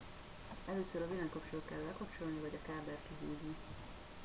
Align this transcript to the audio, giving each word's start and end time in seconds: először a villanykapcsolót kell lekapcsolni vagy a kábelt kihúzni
először 0.71 1.01
a 1.01 1.07
villanykapcsolót 1.09 1.65
kell 1.69 1.81
lekapcsolni 1.85 2.39
vagy 2.39 2.57
a 2.61 2.65
kábelt 2.67 2.99
kihúzni 3.19 3.55